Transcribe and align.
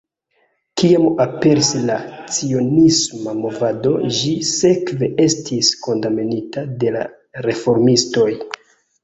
Kiam 0.81 1.03
aperis 1.25 1.67
la 1.89 1.97
cionisma 2.37 3.35
movado, 3.41 3.93
ĝi 4.21 4.33
sekve 4.53 5.11
estis 5.27 5.71
kondamnita 5.85 6.65
de 6.83 6.91
la 6.99 7.05
reformistoj. 7.51 8.27